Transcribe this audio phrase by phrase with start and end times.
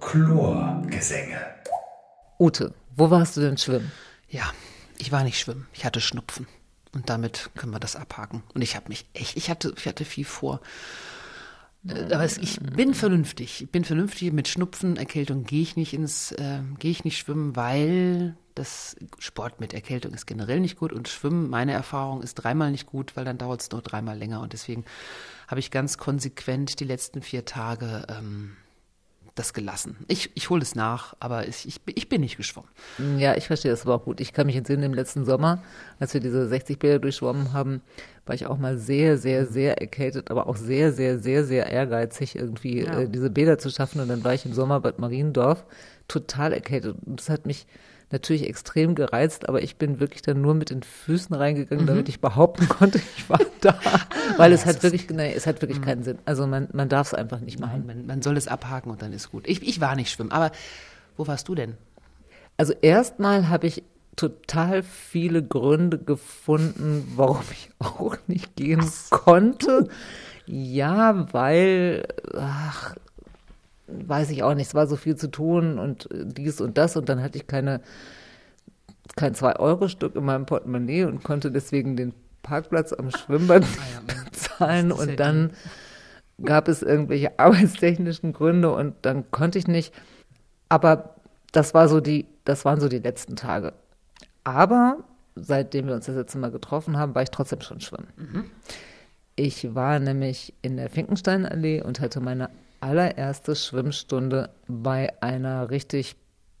[0.00, 1.40] Chlorgesänge.
[2.38, 3.90] Ute, wo warst du denn schwimmen?
[4.28, 4.52] Ja,
[4.98, 5.66] ich war nicht schwimmen.
[5.72, 6.46] Ich hatte Schnupfen.
[6.92, 8.42] Und damit können wir das abhaken.
[8.54, 10.60] Und ich habe mich echt, ich hatte, ich hatte viel vor.
[11.88, 13.62] Äh, Aber ich bin vernünftig.
[13.62, 14.32] Ich bin vernünftig.
[14.32, 19.60] Mit Schnupfen, Erkältung gehe ich nicht ins, äh, gehe ich nicht schwimmen, weil das Sport
[19.60, 23.24] mit Erkältung ist generell nicht gut und Schwimmen, meine Erfahrung, ist dreimal nicht gut, weil
[23.24, 24.40] dann dauert es nur dreimal länger.
[24.40, 24.84] Und deswegen
[25.46, 28.56] habe ich ganz konsequent die letzten vier Tage ähm,
[29.38, 29.96] das gelassen.
[30.08, 32.68] Ich, ich hole es nach, aber ich, ich, ich, bin nicht geschwommen.
[33.18, 34.20] Ja, ich verstehe das aber auch gut.
[34.20, 35.62] Ich kann mich entsinnen, im letzten Sommer,
[36.00, 37.80] als wir diese 60 Bäder durchschwommen haben,
[38.26, 42.36] war ich auch mal sehr, sehr, sehr erkältet, aber auch sehr, sehr, sehr, sehr ehrgeizig,
[42.36, 43.00] irgendwie ja.
[43.00, 44.00] äh, diese Bäder zu schaffen.
[44.00, 45.64] Und dann war ich im Sommer Bad Mariendorf
[46.08, 46.96] total erkältet.
[47.06, 47.66] Und das hat mich
[48.10, 51.88] natürlich extrem gereizt, aber ich bin wirklich dann nur mit den Füßen reingegangen, mhm.
[51.88, 53.78] damit ich behaupten konnte, ich war da.
[54.36, 55.84] Weil es hat wirklich, nee, es hat wirklich mhm.
[55.84, 56.18] keinen Sinn.
[56.24, 57.84] Also man, man darf es einfach nicht machen.
[57.86, 59.46] Nein, man, man soll es abhaken und dann ist gut.
[59.46, 60.52] Ich, ich war nicht schwimmen, aber
[61.16, 61.74] wo warst du denn?
[62.56, 63.82] Also erstmal habe ich
[64.16, 69.88] total viele Gründe gefunden, warum ich auch nicht gehen konnte.
[70.46, 72.94] Ja, weil, ach,
[73.88, 77.08] weiß ich auch nicht, es war so viel zu tun und dies und das und
[77.08, 77.80] dann hatte ich keine
[79.16, 85.18] kein 2-Euro-Stück in meinem Portemonnaie und konnte deswegen den Parkplatz am Schwimmbad ah, bezahlen und
[85.18, 85.52] dann
[86.42, 89.92] gab es irgendwelche arbeitstechnischen Gründe und dann konnte ich nicht.
[90.68, 91.16] Aber
[91.52, 93.72] das war so die, das waren so die letzten Tage.
[94.44, 94.98] Aber
[95.34, 98.08] seitdem wir uns das letzte Mal getroffen haben, war ich trotzdem schon schwimmen.
[98.16, 98.44] Mhm.
[99.36, 102.50] Ich war nämlich in der Finkensteinallee und hatte meine
[102.80, 106.16] allererste Schwimmstunde bei einer richtig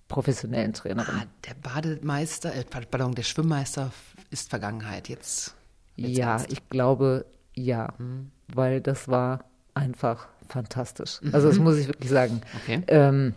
[0.08, 1.14] professionellen Trainerin.
[1.14, 3.92] Ah, der Bademeister, äh, pardon, der Schwimmmeister
[4.30, 5.08] ist Vergangenheit.
[5.08, 5.54] Jetzt.
[5.96, 6.52] ja, ernst.
[6.52, 8.30] ich glaube ja, mhm.
[8.52, 11.20] weil das war einfach fantastisch.
[11.22, 11.34] Mhm.
[11.34, 12.40] Also das muss ich wirklich sagen.
[12.62, 12.82] Okay.
[12.88, 13.34] Ähm,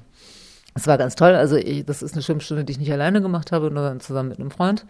[0.74, 1.36] es war ganz toll.
[1.36, 4.40] Also ich, das ist eine Schwimmstunde, die ich nicht alleine gemacht habe, sondern zusammen mit
[4.40, 4.86] einem Freund,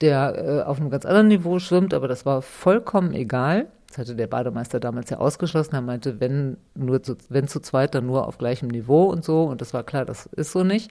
[0.00, 3.66] der äh, auf einem ganz anderen Niveau schwimmt, aber das war vollkommen egal.
[3.92, 5.74] Das hatte der Bademeister damals ja ausgeschlossen.
[5.74, 9.44] Er meinte, wenn nur zu, wenn zu zweit, dann nur auf gleichem Niveau und so.
[9.44, 10.90] Und das war klar, das ist so nicht.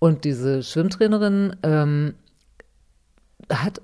[0.00, 2.14] Und diese Schwimmtrainerin ähm,
[3.48, 3.80] hat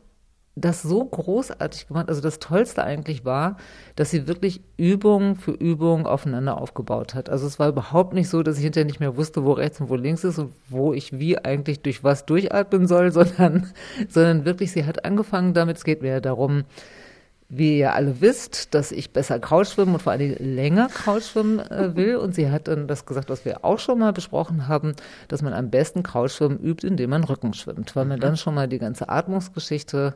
[0.56, 2.08] das so großartig gemacht.
[2.08, 3.58] Also das Tollste eigentlich war,
[3.94, 7.31] dass sie wirklich Übung für Übung aufeinander aufgebaut hat.
[7.31, 9.88] Also es war überhaupt nicht so, dass ich hinterher nicht mehr wusste, wo rechts und
[9.88, 13.69] wo links ist und wo ich wie eigentlich durch was durchatmen soll, sondern,
[14.08, 16.64] sondern wirklich, sie hat angefangen damit, es geht mir ja darum,
[17.54, 22.16] wie ihr alle wisst, dass ich besser Krautschwimmen und vor allem länger Krautschwimmen äh, will.
[22.16, 24.94] Und sie hat dann das gesagt, was wir auch schon mal besprochen haben,
[25.28, 28.22] dass man am besten Krautschwimmen übt, indem man Rücken schwimmt, weil man mhm.
[28.22, 30.14] dann schon mal die ganze Atmungsgeschichte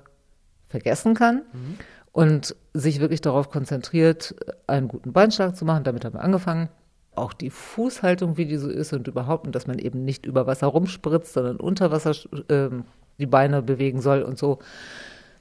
[0.69, 1.79] vergessen kann mhm.
[2.11, 4.35] und sich wirklich darauf konzentriert,
[4.67, 5.85] einen guten Beinschlag zu machen.
[5.85, 6.71] Damit haben wir angefangen.
[7.15, 10.47] Auch die Fußhaltung, wie die so ist und überhaupt, und dass man eben nicht über
[10.47, 12.13] Wasser rumspritzt, sondern unter Wasser
[12.49, 12.71] äh,
[13.19, 14.59] die Beine bewegen soll und so.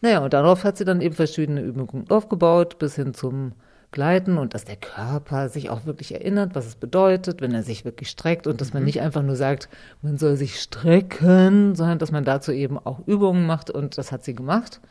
[0.01, 3.53] Naja, und darauf hat sie dann eben verschiedene Übungen aufgebaut, bis hin zum
[3.95, 7.85] Gleiten und dass der Körper sich auch wirklich erinnert, was es bedeutet, wenn er sich
[7.85, 8.87] wirklich streckt und dass man mhm.
[8.87, 9.69] nicht einfach nur sagt,
[10.01, 14.23] man soll sich strecken, sondern dass man dazu eben auch Übungen macht und das hat
[14.23, 14.81] sie gemacht.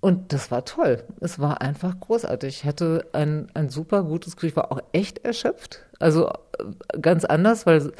[0.00, 1.02] Und das war toll.
[1.20, 2.58] Es war einfach großartig.
[2.58, 4.50] Ich hatte ein, ein super gutes Gefühl.
[4.50, 5.80] Ich war auch echt erschöpft.
[5.98, 7.92] Also äh, ganz anders, weil,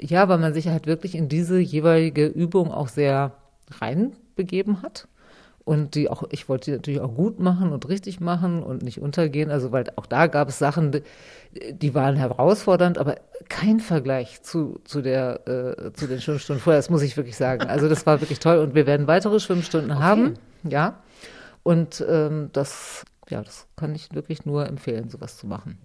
[0.00, 3.32] ja, weil man sich halt wirklich in diese jeweilige Übung auch sehr
[3.80, 5.06] reinbegeben hat
[5.64, 9.00] und die auch, ich wollte die natürlich auch gut machen und richtig machen und nicht
[9.00, 9.50] untergehen.
[9.50, 11.00] Also, weil auch da gab es Sachen,
[11.72, 13.16] die waren herausfordernd, aber
[13.48, 16.78] kein Vergleich zu, zu der, äh, zu den Schwimmstunden vorher.
[16.78, 17.62] Das muss ich wirklich sagen.
[17.68, 20.00] Also, das war wirklich toll und wir werden weitere Schwimmstunden okay.
[20.00, 20.34] haben.
[20.68, 20.98] Ja.
[21.62, 25.78] Und ähm, das, ja, das kann ich wirklich nur empfehlen, sowas zu machen.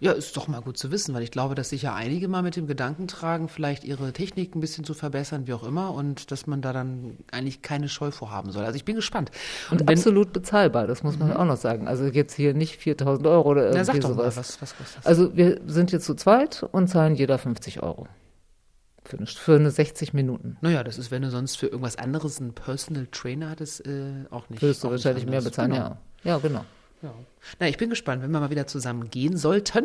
[0.00, 2.42] Ja, ist doch mal gut zu wissen, weil ich glaube, dass sich ja einige mal
[2.42, 6.30] mit dem Gedanken tragen, vielleicht ihre Technik ein bisschen zu verbessern, wie auch immer, und
[6.30, 8.64] dass man da dann eigentlich keine Scheu vorhaben soll.
[8.64, 9.30] Also ich bin gespannt.
[9.70, 11.36] Und, und wenn, absolut bezahlbar, das muss man mhm.
[11.36, 11.88] auch noch sagen.
[11.88, 14.36] Also jetzt hier nicht 4000 Euro oder irgendwie Na, sag doch sowas.
[14.36, 15.06] Mal, was, was kostet das?
[15.06, 18.06] Also wir sind jetzt zu zweit und zahlen jeder 50 Euro.
[19.04, 20.56] Für eine, für eine 60 Minuten.
[20.62, 24.48] Naja, das ist, wenn du sonst für irgendwas anderes einen Personal Trainer hattest, äh, auch
[24.50, 24.60] nicht.
[24.60, 25.84] Würdest du wahrscheinlich mehr bezahlen, genau.
[25.84, 25.98] ja.
[26.24, 26.64] Ja, genau.
[27.02, 27.12] Ja.
[27.60, 29.84] Na, ich bin gespannt, wenn wir mal wieder zusammen gehen sollten,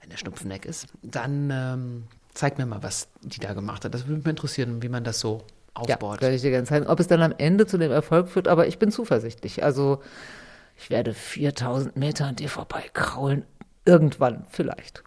[0.00, 2.04] wenn der Schnupfen weg ist, dann ähm,
[2.34, 3.94] zeig mir mal, was die da gemacht hat.
[3.94, 5.42] Das würde mich interessieren, wie man das so
[5.74, 6.16] aufbaut.
[6.16, 6.86] Ja, werde ich dir gerne zeigen.
[6.86, 9.62] Ob es dann am Ende zu dem Erfolg führt, aber ich bin zuversichtlich.
[9.62, 10.02] Also
[10.76, 13.44] ich werde 4000 Meter an dir vorbei kraulen.
[13.84, 15.02] Irgendwann vielleicht.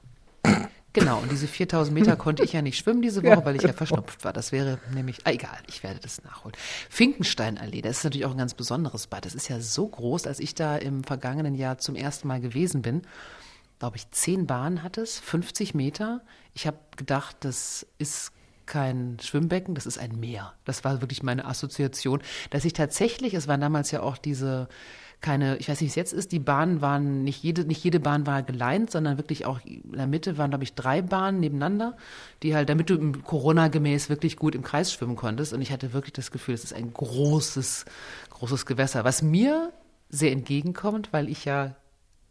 [0.95, 3.61] Genau, und diese 4000 Meter konnte ich ja nicht schwimmen diese Woche, ja, weil ich
[3.61, 3.73] genau.
[3.73, 4.31] ja verschnupft war.
[4.31, 6.55] Das wäre nämlich, ah, egal, ich werde das nachholen.
[6.89, 9.25] Finkensteinallee, das ist natürlich auch ein ganz besonderes Bad.
[9.25, 12.81] Das ist ja so groß, als ich da im vergangenen Jahr zum ersten Mal gewesen
[12.81, 13.01] bin,
[13.77, 16.21] glaube ich, zehn Bahnen hattest, 50 Meter.
[16.53, 18.31] Ich habe gedacht, das ist
[18.65, 20.53] kein Schwimmbecken, das ist ein Meer.
[20.63, 22.21] Das war wirklich meine Assoziation,
[22.51, 24.69] dass ich tatsächlich, es waren damals ja auch diese
[25.21, 27.99] keine, ich weiß nicht, wie es jetzt ist, die Bahnen waren, nicht jede, nicht jede
[27.99, 31.97] Bahn war geleint, sondern wirklich auch in der Mitte waren, glaube ich, drei Bahnen nebeneinander,
[32.43, 35.53] die halt, damit du Corona-gemäß wirklich gut im Kreis schwimmen konntest.
[35.53, 37.85] Und ich hatte wirklich das Gefühl, es ist ein großes,
[38.29, 39.71] großes Gewässer, was mir
[40.09, 41.75] sehr entgegenkommt, weil ich ja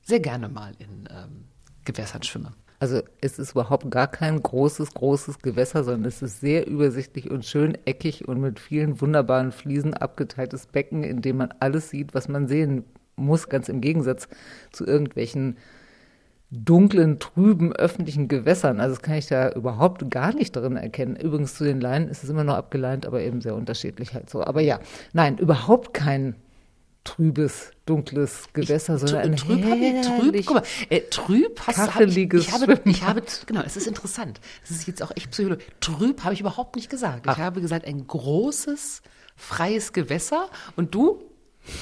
[0.03, 1.45] sehr gerne mal in ähm,
[1.85, 2.53] Gewässern schwimme.
[2.85, 7.47] Also es ist überhaupt gar kein großes, großes Gewässer, sondern es ist sehr übersichtlich und
[7.47, 12.29] schön eckig und mit vielen wunderbaren Fliesen abgeteiltes Becken, in dem man alles sieht, was
[12.29, 12.85] man sehen
[13.17, 14.29] muss, ganz im Gegensatz
[14.71, 15.57] zu irgendwelchen
[16.51, 18.81] dunklen, trüben öffentlichen Gewässern.
[18.81, 21.17] Also das kann ich da überhaupt gar nicht drin erkennen.
[21.17, 24.45] Übrigens zu den Leinen ist es immer noch abgeleint, aber eben sehr unterschiedlich halt so.
[24.45, 24.79] Aber ja,
[25.15, 26.35] nein, überhaupt kein
[27.05, 32.53] trübes, dunkles Gewässer, sondern ein trüb, trüb, guck mal, äh, trüb hast hab ich, ich
[32.53, 34.41] habe, ich habe, genau, es ist interessant.
[34.65, 35.67] Es ist jetzt auch echt psychologisch.
[35.81, 37.29] Trüb habe ich überhaupt nicht gesagt.
[37.29, 37.37] Ach.
[37.37, 39.03] Ich habe gesagt, ein großes,
[39.37, 41.23] freies Gewässer und du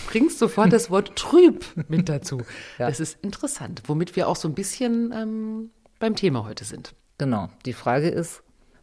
[0.09, 2.39] bringst sofort das Wort trüb mit dazu.
[2.79, 2.89] ja.
[2.89, 6.95] Das ist interessant, womit wir auch so ein bisschen ähm, beim Thema heute sind.
[7.19, 7.49] Genau.
[7.65, 8.43] Die Frage ist,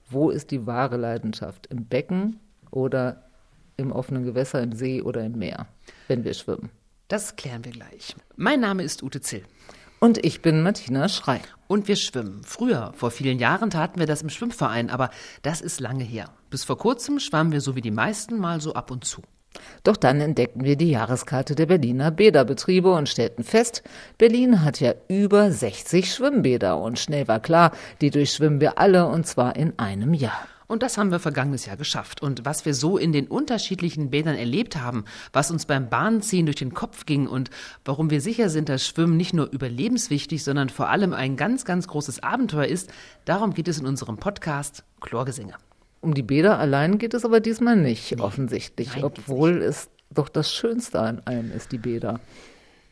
[0.10, 1.68] wo ist die wahre Leidenschaft?
[1.68, 2.40] Im Becken
[2.72, 3.29] oder
[3.80, 5.68] im offenen Gewässer, im See oder im Meer?
[6.10, 6.70] wenn wir schwimmen?
[7.08, 8.16] Das klären wir gleich.
[8.36, 9.44] Mein Name ist Ute Zill.
[10.00, 11.42] Und ich bin Martina Schrei.
[11.68, 12.42] Und wir schwimmen.
[12.44, 15.10] Früher, vor vielen Jahren, taten wir das im Schwimmverein, aber
[15.42, 16.30] das ist lange her.
[16.50, 19.22] Bis vor kurzem schwammen wir so wie die meisten mal so ab und zu.
[19.84, 23.84] Doch dann entdeckten wir die Jahreskarte der Berliner Bäderbetriebe und stellten fest,
[24.18, 29.28] Berlin hat ja über 60 Schwimmbäder und schnell war klar, die durchschwimmen wir alle und
[29.28, 30.48] zwar in einem Jahr.
[30.70, 32.22] Und das haben wir vergangenes Jahr geschafft.
[32.22, 36.58] Und was wir so in den unterschiedlichen Bädern erlebt haben, was uns beim Bahnziehen durch
[36.58, 37.50] den Kopf ging und
[37.86, 41.88] warum wir sicher sind, dass Schwimmen nicht nur überlebenswichtig, sondern vor allem ein ganz, ganz
[41.88, 42.92] großes Abenteuer ist,
[43.26, 45.56] darum geht es in unserem Podcast Chlorgesänge.
[46.02, 48.22] Um die Bäder allein geht es aber diesmal nicht, nee.
[48.22, 52.20] offensichtlich, Nein, obwohl es doch das Schönste an allem ist, die Bäder.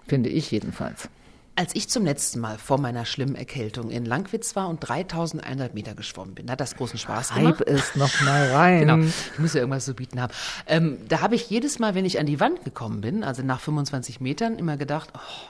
[0.08, 1.10] Finde ich jedenfalls.
[1.59, 5.95] Als ich zum letzten Mal vor meiner schlimmen Erkältung in Langwitz war und 3100 Meter
[5.95, 7.62] geschwommen bin, hat das großen Spaß gemacht.
[7.62, 8.81] Reib es noch mal rein.
[8.81, 10.31] genau, ich muss ja irgendwas zu bieten haben.
[10.68, 13.59] Ähm, da habe ich jedes Mal, wenn ich an die Wand gekommen bin, also nach
[13.59, 15.48] 25 Metern, immer gedacht, oh,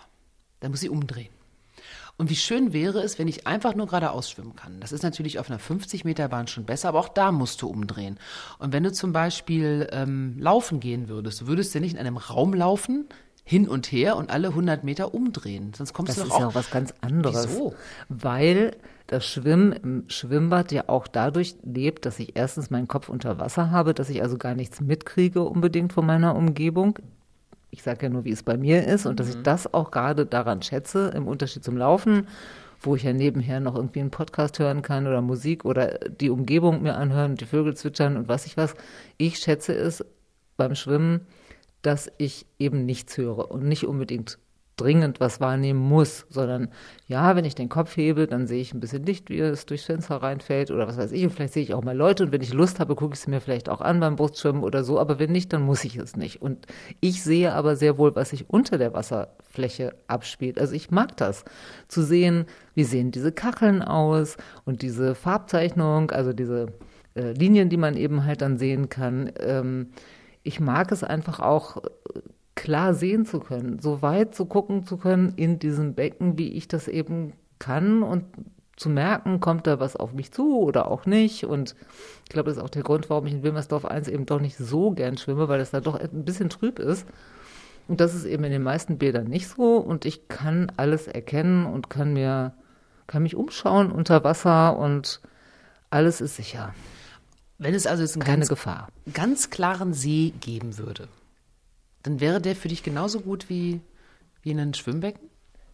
[0.62, 1.28] da muss ich umdrehen.
[2.16, 4.80] Und wie schön wäre es, wenn ich einfach nur geradeaus schwimmen kann.
[4.80, 7.68] Das ist natürlich auf einer 50 Meter Bahn schon besser, aber auch da musst du
[7.68, 8.18] umdrehen.
[8.60, 12.16] Und wenn du zum Beispiel ähm, laufen gehen würdest, du würdest ja nicht in einem
[12.16, 13.10] Raum laufen,
[13.48, 15.72] hin und her und alle 100 Meter umdrehen.
[15.74, 16.24] Sonst kommst das du.
[16.24, 17.48] Das ist ja auch was ganz anderes.
[17.48, 17.74] Wieso?
[18.10, 18.76] Weil
[19.08, 23.72] das Schwimmen im Schwimmbad ja auch dadurch lebt, dass ich erstens meinen Kopf unter Wasser
[23.72, 27.00] habe, dass ich also gar nichts mitkriege unbedingt von meiner Umgebung.
[27.72, 29.16] Ich sage ja nur, wie es bei mir ist und mhm.
[29.16, 29.44] dass ich mhm.
[29.44, 32.28] das auch gerade daran schätze, im Unterschied zum Laufen,
[32.82, 36.82] wo ich ja nebenher noch irgendwie einen Podcast hören kann oder Musik oder die Umgebung
[36.82, 38.76] mir anhören, die Vögel zwitschern und was ich was.
[39.16, 40.04] Ich schätze es
[40.58, 41.22] beim Schwimmen,
[41.88, 44.40] dass ich eben nichts höre und nicht unbedingt
[44.76, 46.68] dringend was wahrnehmen muss, sondern
[47.08, 49.86] ja, wenn ich den Kopf hebe, dann sehe ich ein bisschen Licht, wie es durchs
[49.86, 51.24] Fenster reinfällt oder was weiß ich.
[51.24, 53.28] Und vielleicht sehe ich auch mal Leute und wenn ich Lust habe, gucke ich es
[53.28, 55.00] mir vielleicht auch an beim Brustschwimmen oder so.
[55.00, 56.42] Aber wenn nicht, dann muss ich es nicht.
[56.42, 56.68] Und
[57.00, 60.60] ich sehe aber sehr wohl, was sich unter der Wasserfläche abspielt.
[60.60, 61.46] Also ich mag das,
[61.88, 64.36] zu sehen, wie sehen diese Kacheln aus
[64.66, 66.74] und diese Farbzeichnung, also diese
[67.16, 69.32] äh, Linien, die man eben halt dann sehen kann.
[69.40, 69.88] Ähm,
[70.48, 72.22] ich mag es einfach auch äh,
[72.56, 76.68] klar sehen zu können, so weit zu gucken zu können in diesem Becken, wie ich
[76.68, 78.24] das eben kann und
[78.78, 81.44] zu merken, kommt da was auf mich zu oder auch nicht.
[81.46, 81.76] Und
[82.24, 84.58] ich glaube, das ist auch der Grund, warum ich in Wilmersdorf 1 eben doch nicht
[84.58, 87.08] so gern schwimme, weil es da doch ein bisschen trüb ist.
[87.88, 89.78] Und das ist eben in den meisten Bildern nicht so.
[89.78, 92.54] Und ich kann alles erkennen und kann mir,
[93.08, 95.22] kann mich umschauen unter Wasser und
[95.90, 96.74] alles ist sicher.
[97.58, 98.88] Wenn es also jetzt einen Keine ganz, Gefahr.
[99.14, 101.08] ganz klaren See geben würde,
[102.04, 103.82] dann wäre der für dich genauso gut wie,
[104.42, 105.30] wie ein Schwimmbecken?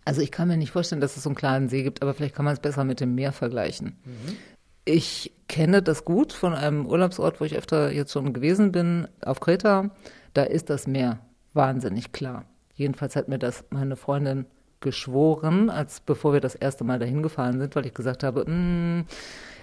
[0.06, 2.36] Also ich kann mir nicht vorstellen, dass es so einen klaren See gibt, aber vielleicht
[2.36, 3.98] kann man es besser mit dem Meer vergleichen.
[4.04, 4.38] Mhm.
[4.86, 9.40] Ich kenne das gut von einem Urlaubsort, wo ich öfter jetzt schon gewesen bin, auf
[9.40, 9.92] Kreta.
[10.34, 11.20] Da ist das Meer
[11.54, 12.46] wahnsinnig klar.
[12.76, 14.46] Jedenfalls hat mir das meine Freundin
[14.82, 19.06] geschworen, als bevor wir das erste Mal dahin gefahren sind, weil ich gesagt habe, mm,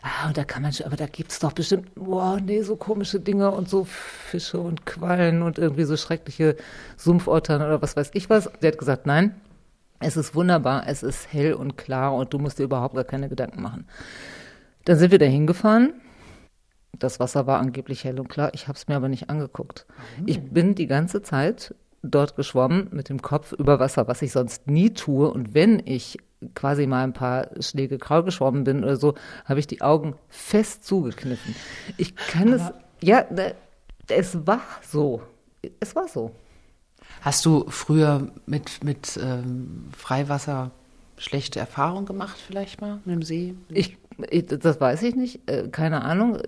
[0.02, 2.76] ah, und da kann man schon, aber da gibt es doch bestimmt, boah, nee, so
[2.76, 6.56] komische Dinge und so Fische und Quallen und irgendwie so schreckliche
[6.96, 8.50] Sumpfottern oder was weiß ich was.
[8.60, 9.34] Sie hat gesagt, nein,
[10.00, 13.28] es ist wunderbar, es ist hell und klar und du musst dir überhaupt gar keine
[13.28, 13.86] Gedanken machen.
[14.84, 15.92] Dann sind wir da hingefahren.
[16.98, 18.50] Das Wasser war angeblich hell und klar.
[18.54, 19.86] Ich habe es mir aber nicht angeguckt.
[20.18, 20.28] Mhm.
[20.28, 24.66] Ich bin die ganze Zeit dort geschwommen mit dem Kopf über Wasser, was ich sonst
[24.66, 25.30] nie tue.
[25.30, 26.18] Und wenn ich
[26.54, 30.84] quasi mal ein paar Schläge Kraul geschwommen bin oder so, habe ich die Augen fest
[30.84, 31.54] zugekniffen.
[31.96, 33.24] Ich kann Aber es, ja,
[34.08, 35.22] es war so.
[35.80, 36.32] Es war so.
[37.20, 40.70] Hast du früher mit, mit ähm, Freiwasser
[41.18, 43.54] schlechte Erfahrungen gemacht, vielleicht mal mit dem See?
[43.68, 43.98] Ich,
[44.30, 46.38] ich, das weiß ich nicht, äh, keine Ahnung.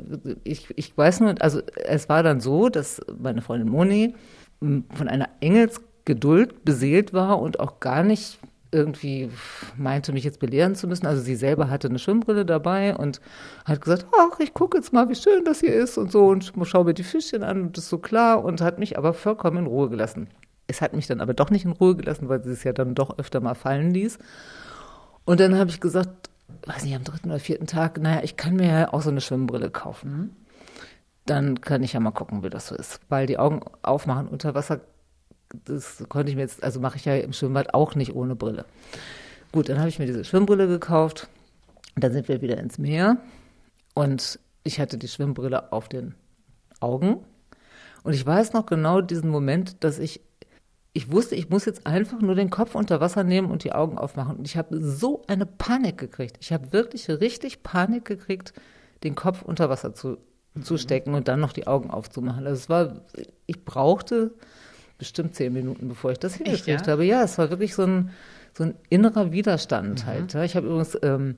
[0.45, 4.15] Ich, ich weiß nur, also es war dann so, dass meine Freundin Moni
[4.61, 8.39] von einer Engelsgeduld beseelt war und auch gar nicht
[8.73, 9.31] irgendwie
[9.77, 11.07] meinte, mich jetzt belehren zu müssen.
[11.07, 13.21] Also sie selber hatte eine Schwimmbrille dabei und
[13.65, 16.53] hat gesagt, ach, ich gucke jetzt mal, wie schön das hier ist und so und
[16.65, 19.59] schaue mir die Fischchen an und das ist so klar und hat mich aber vollkommen
[19.59, 20.29] in Ruhe gelassen.
[20.67, 22.95] Es hat mich dann aber doch nicht in Ruhe gelassen, weil sie es ja dann
[22.95, 24.19] doch öfter mal fallen ließ.
[25.25, 26.31] Und dann habe ich gesagt,
[26.67, 29.21] weiß nicht, am dritten oder vierten Tag, naja, ich kann mir ja auch so eine
[29.21, 30.35] Schwimmbrille kaufen.
[31.27, 33.01] Dann kann ich ja mal gucken, wie das so ist.
[33.09, 34.81] Weil die Augen aufmachen unter Wasser
[35.65, 38.65] das konnte ich mir jetzt, also mache ich ja im Schwimmbad auch nicht ohne Brille.
[39.53, 41.29] Gut, dann habe ich mir diese Schwimmbrille gekauft.
[41.97, 43.19] Dann sind wir wieder ins Meer
[43.95, 46.15] und ich hatte die Schwimmbrille auf den
[46.81, 47.25] Augen.
[48.03, 50.21] Und ich weiß noch genau diesen Moment, dass ich,
[50.93, 53.99] ich wusste, ich muss jetzt einfach nur den Kopf unter Wasser nehmen und die Augen
[53.99, 54.37] aufmachen.
[54.37, 56.39] Und ich habe so eine Panik gekriegt.
[56.41, 58.53] Ich habe wirklich richtig Panik gekriegt,
[59.05, 60.19] den Kopf unter Wasser zu,
[60.63, 62.47] zu stecken und dann noch die Augen aufzumachen.
[62.47, 63.03] Also es war,
[63.47, 64.33] ich brauchte
[65.03, 66.93] bestimmt zehn Minuten, bevor ich das hingekriegt ja?
[66.93, 67.05] habe.
[67.05, 68.11] Ja, es war wirklich so ein,
[68.57, 70.07] so ein innerer Widerstand mhm.
[70.07, 70.33] halt.
[70.35, 70.45] Ja.
[70.45, 71.37] Ich habe übrigens ähm,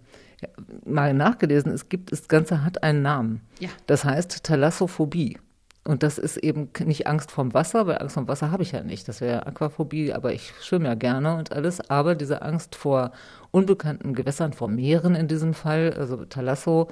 [0.85, 3.41] mal nachgelesen, es gibt, das Ganze hat einen Namen.
[3.61, 3.71] Ja.
[3.87, 5.39] Das heißt Thalassophobie.
[5.87, 8.83] Und das ist eben nicht Angst vorm Wasser, weil Angst vorm Wasser habe ich ja
[8.83, 9.09] nicht.
[9.09, 11.91] Das wäre Aquaphobie, aber ich schwimme ja gerne und alles.
[11.91, 13.13] Aber diese Angst vor
[13.51, 16.89] unbekannten Gewässern, vor Meeren in diesem Fall, also Thalasso,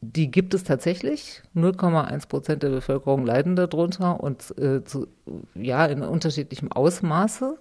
[0.00, 1.42] die gibt es tatsächlich.
[1.54, 5.08] 0,1 Prozent der Bevölkerung leiden darunter und äh, zu,
[5.54, 7.58] ja in unterschiedlichem Ausmaße.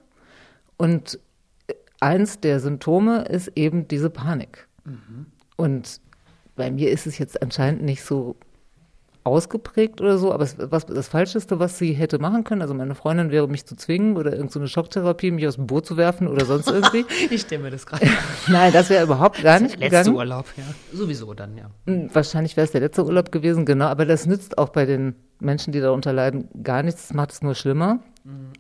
[0.77, 1.20] Und
[2.00, 4.67] eins der Symptome ist eben diese Panik.
[4.86, 5.25] Mhm.
[5.56, 6.01] Und
[6.56, 8.36] bei mir ist es jetzt anscheinend nicht so
[9.27, 12.96] ausgeprägt oder so, aber es, was, das Falscheste, was sie hätte machen können, also meine
[12.96, 16.27] Freundin wäre, mich zu zwingen oder irgendeine so Schocktherapie, mich aus dem Boot zu werfen
[16.27, 17.05] oder sonst irgendwie.
[17.29, 18.07] ich stelle mir das gerade.
[18.48, 20.63] Nein, das wäre überhaupt gar nicht der letzte Urlaub, ja.
[20.91, 21.69] Sowieso dann, ja.
[21.86, 25.15] Hm, wahrscheinlich wäre es der letzte Urlaub gewesen, genau, aber das nützt auch bei den
[25.39, 28.00] Menschen, die darunter leiden, gar nichts, das macht es nur schlimmer.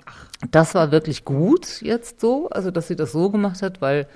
[0.05, 0.27] Ach.
[0.51, 4.07] Das war wirklich gut jetzt so, also dass sie das so gemacht hat, weil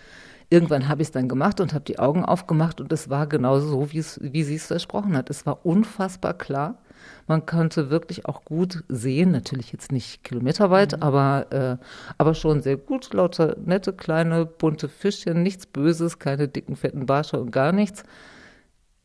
[0.52, 3.68] irgendwann habe ich es dann gemacht und habe die Augen aufgemacht und es war genauso
[3.68, 5.30] so, wie sie es versprochen hat.
[5.30, 6.78] Es war unfassbar klar.
[7.26, 11.04] Man konnte wirklich auch gut sehen, natürlich jetzt nicht kilometerweit, mhm.
[11.04, 11.78] aber, äh,
[12.18, 13.14] aber schon sehr gut.
[13.14, 18.04] Lauter nette, kleine, bunte Fischchen, nichts Böses, keine dicken, fetten Barsche und gar nichts.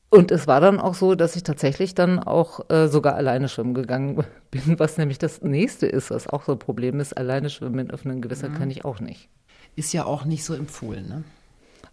[0.09, 3.75] Und es war dann auch so, dass ich tatsächlich dann auch äh, sogar alleine schwimmen
[3.75, 7.17] gegangen bin, was nämlich das nächste ist, was auch so ein Problem ist.
[7.17, 8.57] Alleine schwimmen in offenen Gewässern mhm.
[8.57, 9.29] kann ich auch nicht.
[9.77, 11.25] Ist ja auch nicht so empfohlen, ne?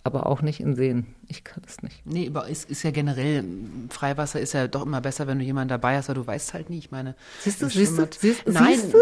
[0.04, 1.08] aber auch nicht in Seen.
[1.28, 2.06] Ich kann es nicht.
[2.06, 3.44] Nee, aber es ist ja generell,
[3.90, 6.70] Freiwasser ist ja doch immer besser, wenn du jemanden dabei hast, aber du weißt halt
[6.70, 6.78] nie.
[6.78, 8.98] Ich meine, siehst du, siehst du, siehst, Nein, siehst du?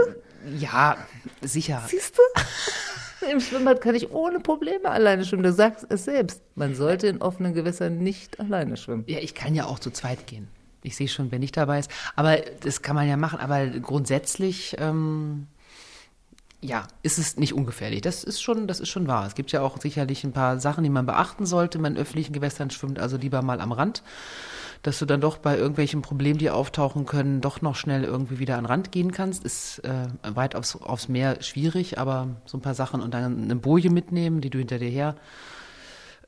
[0.57, 0.97] Ja,
[1.41, 1.83] sicher.
[1.87, 3.25] Siehst du?
[3.31, 5.43] Im Schwimmbad kann ich ohne Probleme alleine schwimmen.
[5.43, 6.41] Du sagst es selbst.
[6.55, 9.03] Man sollte in offenen Gewässern nicht alleine schwimmen.
[9.07, 10.47] Ja, ich kann ja auch zu zweit gehen.
[10.83, 11.91] Ich sehe schon, wer nicht dabei ist.
[12.15, 13.39] Aber das kann man ja machen.
[13.39, 15.45] Aber grundsätzlich ähm,
[16.63, 18.01] ja, ist es nicht ungefährlich.
[18.01, 19.25] Das ist schon, das ist schon wahr.
[19.25, 22.33] Es gibt ja auch sicherlich ein paar Sachen, die man beachten sollte, man in öffentlichen
[22.33, 24.03] Gewässern schwimmt, also lieber mal am Rand,
[24.83, 28.57] dass du dann doch bei irgendwelchen Problemen, die auftauchen können, doch noch schnell irgendwie wieder
[28.57, 29.43] an den Rand gehen kannst.
[29.43, 33.55] Ist äh, weit aufs, aufs Meer schwierig, aber so ein paar Sachen und dann eine
[33.55, 35.15] Boje mitnehmen, die du hinter dir her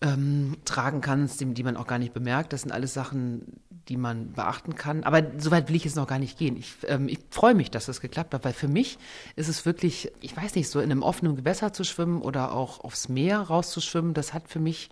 [0.01, 2.53] ähm, tragen kannst, die, die man auch gar nicht bemerkt.
[2.53, 5.03] Das sind alles Sachen, die man beachten kann.
[5.03, 6.57] Aber soweit will ich jetzt noch gar nicht gehen.
[6.57, 8.97] Ich, ähm, ich freue mich, dass das geklappt hat, weil für mich
[9.35, 12.83] ist es wirklich, ich weiß nicht, so in einem offenen Gewässer zu schwimmen oder auch
[12.83, 14.89] aufs Meer rauszuschwimmen, das hat für mich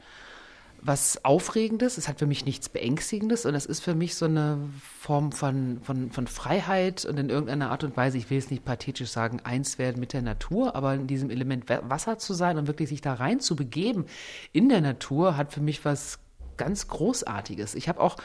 [0.83, 4.57] was Aufregendes, es hat für mich nichts Beängstigendes und es ist für mich so eine
[4.99, 8.65] Form von, von, von Freiheit und in irgendeiner Art und Weise, ich will es nicht
[8.65, 12.67] pathetisch sagen, eins werden mit der Natur, aber in diesem Element Wasser zu sein und
[12.67, 14.05] wirklich sich da rein zu begeben
[14.53, 16.19] in der Natur, hat für mich was
[16.57, 17.75] ganz Großartiges.
[17.75, 18.17] Ich habe auch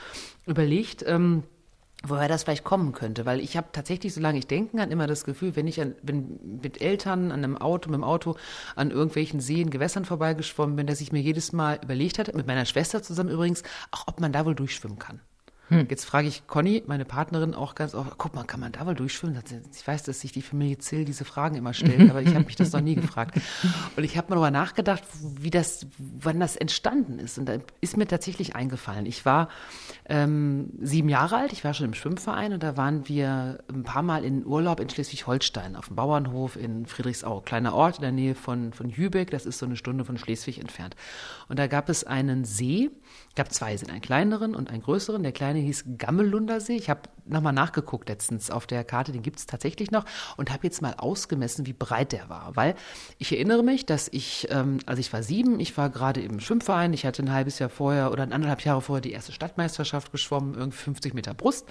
[0.46, 1.42] überlegt, ähm,
[2.02, 5.24] woher das vielleicht kommen könnte, weil ich habe tatsächlich, solange ich denken kann, immer das
[5.24, 8.36] Gefühl, wenn ich an, wenn mit Eltern an einem Auto, mit dem Auto
[8.74, 12.66] an irgendwelchen Seen, Gewässern vorbeigeschwommen bin, dass ich mir jedes Mal überlegt hatte, mit meiner
[12.66, 15.20] Schwester zusammen übrigens, auch ob man da wohl durchschwimmen kann.
[15.68, 15.88] Hm.
[15.90, 18.94] Jetzt frage ich Conny, meine Partnerin, auch ganz oft, guck mal, kann man da wohl
[18.94, 19.36] durchschwimmen?
[19.74, 22.54] Ich weiß, dass sich die Familie Zill diese Fragen immer stellt, aber ich habe mich
[22.54, 23.40] das noch nie gefragt.
[23.96, 27.38] Und ich habe mal darüber nachgedacht, wie das, wann das entstanden ist.
[27.38, 29.06] Und da ist mir tatsächlich eingefallen.
[29.06, 29.48] Ich war
[30.08, 34.02] ähm, sieben Jahre alt, ich war schon im Schwimmverein und da waren wir ein paar
[34.02, 38.34] Mal in Urlaub in Schleswig-Holstein auf dem Bauernhof in Friedrichsau, kleiner Ort in der Nähe
[38.36, 40.94] von, von Jübeck, das ist so eine Stunde von Schleswig entfernt.
[41.48, 42.90] Und da gab es einen See,
[43.36, 45.22] gab zwei Seen, einen kleineren und einen größeren.
[45.22, 46.76] Der kleine hieß Gammelunder See.
[46.76, 50.04] Ich habe nochmal nachgeguckt letztens auf der Karte, den gibt es tatsächlich noch
[50.36, 52.56] und habe jetzt mal ausgemessen, wie breit der war.
[52.56, 52.74] Weil
[53.18, 56.92] ich erinnere mich, dass ich, ähm, also ich war sieben, ich war gerade im Schwimmverein,
[56.92, 60.78] ich hatte ein halbes Jahr vorher oder anderthalb Jahre vorher die erste Stadtmeisterschaft geschwommen, irgendwie
[60.78, 61.66] 50 Meter Brust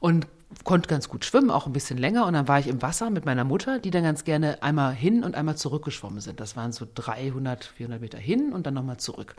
[0.00, 0.26] und
[0.64, 2.26] konnte ganz gut schwimmen, auch ein bisschen länger.
[2.26, 5.24] Und dann war ich im Wasser mit meiner Mutter, die dann ganz gerne einmal hin
[5.24, 6.40] und einmal zurückgeschwommen sind.
[6.40, 9.36] Das waren so 300, 400 Meter hin und dann nochmal zurück.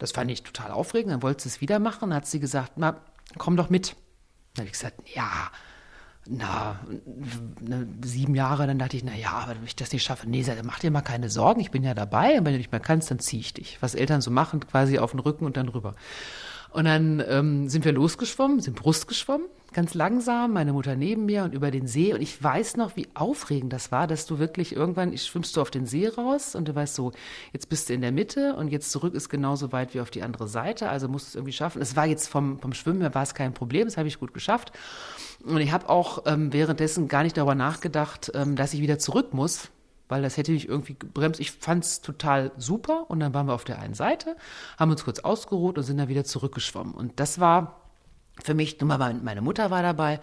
[0.00, 1.12] Das fand ich total aufregend.
[1.12, 2.10] Dann wollte sie es wieder machen.
[2.10, 3.00] Dann hat sie gesagt, na,
[3.38, 3.94] komm doch mit.
[4.54, 5.50] Dann habe ich gesagt, ja,
[6.28, 6.80] na,
[7.60, 10.44] ne, sieben Jahre, dann dachte ich, na ja, aber wenn ich das nicht schaffe, nee,
[10.64, 13.10] mach dir mal keine Sorgen, ich bin ja dabei und wenn du nicht mehr kannst,
[13.10, 13.78] dann ziehe ich dich.
[13.80, 15.94] Was Eltern so machen, quasi auf den Rücken und dann rüber.
[16.70, 21.44] Und dann ähm, sind wir losgeschwommen, sind Brust geschwommen, ganz langsam, meine Mutter neben mir
[21.44, 22.12] und über den See.
[22.12, 25.60] Und ich weiß noch, wie aufregend das war, dass du wirklich irgendwann, ich schwimmst du
[25.60, 27.12] auf den See raus und du weißt so,
[27.52, 30.22] jetzt bist du in der Mitte und jetzt zurück ist genauso weit wie auf die
[30.22, 31.80] andere Seite, also musst du es irgendwie schaffen.
[31.80, 34.34] Es war jetzt vom, vom Schwimmen her war es kein Problem, das habe ich gut
[34.34, 34.72] geschafft.
[35.44, 39.32] Und ich habe auch ähm, währenddessen gar nicht darüber nachgedacht, ähm, dass ich wieder zurück
[39.32, 39.70] muss,
[40.08, 41.40] weil das hätte mich irgendwie gebremst.
[41.40, 44.36] Ich fand es total super und dann waren wir auf der einen Seite,
[44.78, 46.92] haben uns kurz ausgeruht und sind dann wieder zurückgeschwommen.
[46.94, 47.89] Und das war
[48.42, 50.20] für mich, meine Mutter war dabei,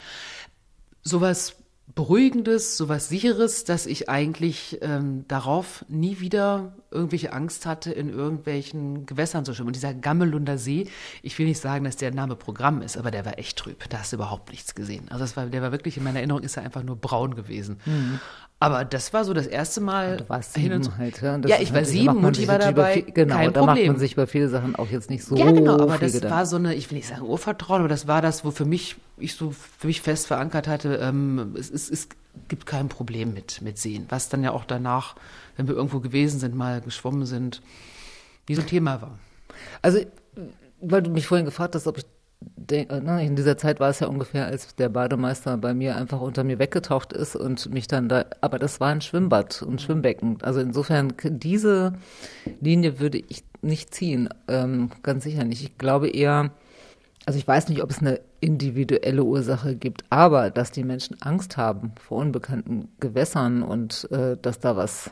[1.02, 1.56] sowas
[1.96, 9.06] Beruhigendes, sowas Sicheres, dass ich eigentlich ähm, darauf nie wieder irgendwelche Angst hatte, in irgendwelchen
[9.06, 9.70] Gewässern zu schwimmen.
[9.70, 10.90] Und dieser Gammelunder See,
[11.24, 13.90] ich will nicht sagen, dass der Name Programm ist, aber der war echt trüb.
[13.90, 15.06] Da hast du überhaupt nichts gesehen.
[15.10, 17.80] Also das war, der war wirklich, in meiner Erinnerung ist er einfach nur braun gewesen.
[17.86, 18.20] Mhm.
[18.60, 20.18] Aber das war so das erste Mal.
[20.18, 21.38] Du warst sieben und, halt, ja.
[21.46, 22.94] ja ich war halt, sieben, Mutti war dabei.
[22.94, 23.86] Viel, genau, kein da Problem.
[23.86, 25.36] macht man sich bei vielen Sachen auch jetzt nicht so.
[25.36, 26.36] Ja, genau, aber das Gedanken.
[26.36, 28.96] war so eine, ich will nicht sagen Urvertrauen, aber das war das, wo für mich,
[29.18, 32.10] ich so für mich fest verankert hatte, ähm, es, es, es
[32.48, 34.08] gibt kein Problem mit, mit Sehen.
[34.10, 35.16] Was dann ja auch danach,
[35.56, 37.62] wenn wir irgendwo gewesen sind, mal geschwommen sind,
[38.48, 39.20] wie so ein Thema war.
[39.84, 40.00] Also,
[40.82, 42.06] weil du mich vorhin gefragt hast, ob ich
[42.70, 46.60] in dieser Zeit war es ja ungefähr, als der Bademeister bei mir einfach unter mir
[46.60, 50.38] weggetaucht ist und mich dann da, aber das war ein Schwimmbad und Schwimmbecken.
[50.42, 51.94] Also insofern, diese
[52.60, 55.64] Linie würde ich nicht ziehen, ähm, ganz sicher nicht.
[55.64, 56.52] Ich glaube eher,
[57.26, 61.58] also ich weiß nicht, ob es eine individuelle Ursache gibt, aber dass die Menschen Angst
[61.58, 65.10] haben vor unbekannten Gewässern und äh, dass da was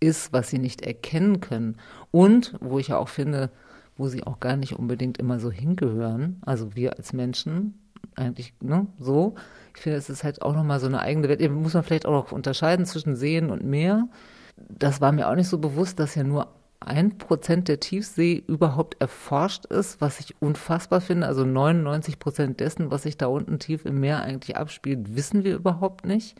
[0.00, 1.76] ist, was sie nicht erkennen können.
[2.10, 3.50] Und, wo ich ja auch finde,
[3.96, 6.40] wo sie auch gar nicht unbedingt immer so hingehören.
[6.44, 7.74] Also wir als Menschen
[8.16, 9.34] eigentlich ne, so.
[9.74, 11.40] Ich finde, es ist halt auch nochmal so eine eigene Welt.
[11.40, 14.08] Eben muss man vielleicht auch noch unterscheiden zwischen Seen und Meer.
[14.56, 16.48] Das war mir auch nicht so bewusst, dass ja nur
[16.80, 21.26] ein Prozent der Tiefsee überhaupt erforscht ist, was ich unfassbar finde.
[21.26, 25.54] Also 99 Prozent dessen, was sich da unten tief im Meer eigentlich abspielt, wissen wir
[25.54, 26.36] überhaupt nicht.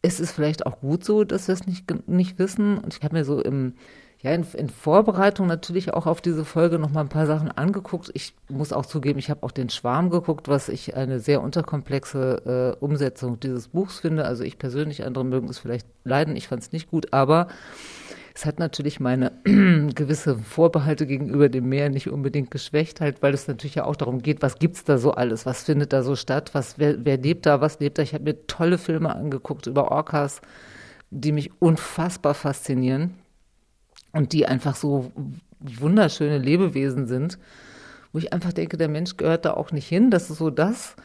[0.00, 2.78] Es ist vielleicht auch gut so, dass wir es nicht, nicht wissen.
[2.78, 3.74] Und ich habe mir so im
[4.22, 8.08] ja, in, in, Vorbereitung natürlich auch auf diese Folge noch mal ein paar Sachen angeguckt.
[8.14, 12.76] Ich muss auch zugeben, ich habe auch den Schwarm geguckt, was ich eine sehr unterkomplexe
[12.78, 14.24] äh, Umsetzung dieses Buchs finde.
[14.24, 17.48] Also ich persönlich, andere mögen es vielleicht leiden, ich fand es nicht gut, aber
[18.32, 23.48] es hat natürlich meine gewisse Vorbehalte gegenüber dem Meer nicht unbedingt geschwächt, halt, weil es
[23.48, 26.50] natürlich ja auch darum geht, was gibt's da so alles, was findet da so statt,
[26.54, 28.02] was wer, wer lebt da, was lebt da.
[28.02, 30.42] Ich habe mir tolle Filme angeguckt über Orcas,
[31.10, 33.14] die mich unfassbar faszinieren
[34.12, 35.12] und die einfach so
[35.60, 37.38] wunderschöne Lebewesen sind,
[38.12, 40.10] wo ich einfach denke, der Mensch gehört da auch nicht hin.
[40.10, 40.96] Das ist so das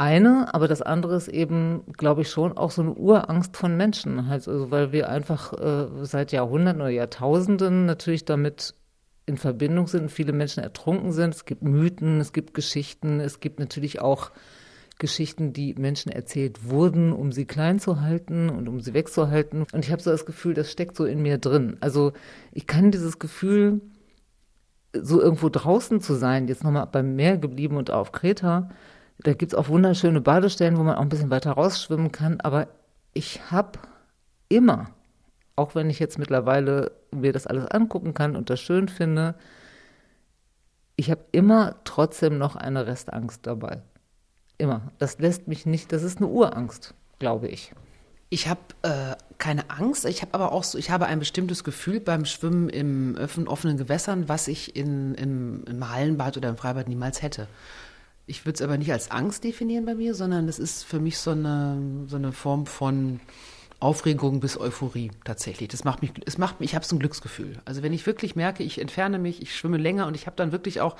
[0.00, 4.18] eine, aber das andere ist eben, glaube ich, schon auch so eine Urangst von Menschen,
[4.30, 8.74] also weil wir einfach äh, seit Jahrhunderten oder Jahrtausenden natürlich damit
[9.26, 11.34] in Verbindung sind, viele Menschen ertrunken sind.
[11.34, 14.30] Es gibt Mythen, es gibt Geschichten, es gibt natürlich auch
[15.00, 19.66] Geschichten, die Menschen erzählt wurden, um sie klein zu halten und um sie wegzuhalten.
[19.72, 21.76] Und ich habe so das Gefühl, das steckt so in mir drin.
[21.80, 22.12] Also
[22.52, 23.80] ich kann dieses Gefühl,
[24.92, 28.70] so irgendwo draußen zu sein, jetzt nochmal beim Meer geblieben und auf Kreta,
[29.18, 32.40] da gibt es auch wunderschöne Badestellen, wo man auch ein bisschen weiter rausschwimmen kann.
[32.40, 32.68] Aber
[33.12, 33.78] ich habe
[34.48, 34.90] immer,
[35.56, 39.34] auch wenn ich jetzt mittlerweile mir das alles angucken kann und das schön finde,
[40.96, 43.82] ich habe immer trotzdem noch eine Restangst dabei.
[44.60, 44.82] Immer.
[44.98, 47.72] Das lässt mich nicht, das ist eine Urangst, glaube ich.
[48.28, 51.98] Ich habe äh, keine Angst, ich habe aber auch so, ich habe ein bestimmtes Gefühl
[51.98, 57.22] beim Schwimmen im offenen Gewässern, was ich in, im, im Hallenbad oder im Freibad niemals
[57.22, 57.48] hätte.
[58.26, 61.16] Ich würde es aber nicht als Angst definieren bei mir, sondern es ist für mich
[61.16, 63.18] so eine, so eine Form von
[63.80, 65.70] Aufregung bis Euphorie tatsächlich.
[65.70, 67.56] Das macht mich, es macht mich, ich habe so ein Glücksgefühl.
[67.64, 70.52] Also wenn ich wirklich merke, ich entferne mich, ich schwimme länger und ich habe dann
[70.52, 70.96] wirklich auch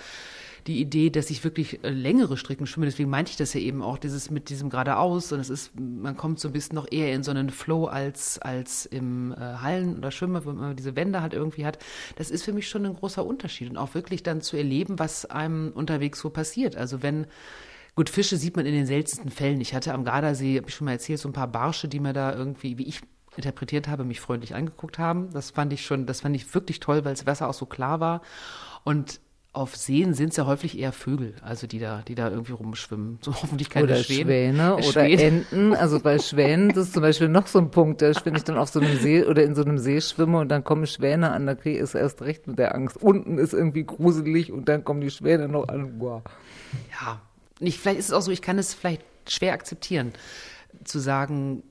[0.66, 2.86] die Idee, dass ich wirklich äh, längere Strecken schwimme.
[2.86, 5.32] Deswegen meinte ich das ja eben auch, dieses mit diesem geradeaus.
[5.32, 8.38] Und es ist, man kommt so ein bisschen noch eher in so einen Flow als,
[8.38, 11.78] als im äh, Hallen oder Schwimmen, wenn man diese Wände halt irgendwie hat.
[12.16, 13.70] Das ist für mich schon ein großer Unterschied.
[13.70, 16.76] Und auch wirklich dann zu erleben, was einem unterwegs so passiert.
[16.76, 17.26] Also wenn
[17.96, 19.60] Gut, Fische sieht man in den seltensten Fällen.
[19.60, 22.12] Ich hatte am Gardasee, habe ich schon mal erzählt, so ein paar Barsche, die mir
[22.12, 23.00] da irgendwie, wie ich
[23.36, 25.30] interpretiert habe, mich freundlich angeguckt haben.
[25.32, 28.00] Das fand ich schon, das fand ich wirklich toll, weil das Wasser auch so klar
[28.00, 28.22] war.
[28.84, 29.20] Und
[29.52, 33.18] auf Seen sind es ja häufig eher Vögel, also die da, die da irgendwie rumschwimmen.
[33.20, 34.22] So hoffentlich keine oder Schwäne.
[34.22, 35.22] Schwäne oder Schwäne.
[35.22, 35.74] Enten.
[35.74, 38.56] Also bei Schwänen, das ist zum Beispiel noch so ein Punkt, da wenn ich dann
[38.56, 41.46] auf so einem See oder in so einem See schwimme und dann kommen Schwäne an,
[41.46, 42.96] da kriege ich es erst recht mit der Angst.
[43.02, 45.98] Unten ist irgendwie gruselig und dann kommen die Schwäne noch an.
[45.98, 46.22] Wow.
[47.00, 47.20] Ja,
[47.58, 50.12] nicht, vielleicht ist es auch so, ich kann es vielleicht schwer akzeptieren,
[50.84, 51.64] zu sagen,